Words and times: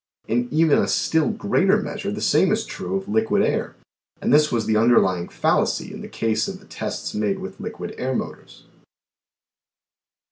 In 0.27 0.47
even 0.49 0.79
a 0.79 0.87
still 0.87 1.29
greater 1.29 1.79
measure 1.79 2.11
the 2.11 2.21
same 2.23 2.51
is 2.51 2.65
true 2.65 2.95
of 2.95 3.07
liquid 3.07 3.43
air, 3.43 3.75
and 4.19 4.33
this 4.33 4.51
was 4.51 4.65
the 4.65 4.75
underlying 4.75 5.29
fallacy 5.29 5.93
in 5.93 6.01
the 6.01 6.07
case 6.07 6.47
of 6.47 6.59
the 6.59 6.65
tests 6.65 7.13
made 7.13 7.37
with 7.37 7.59
liquid 7.59 7.93
air 7.99 8.15
motors. 8.15 8.63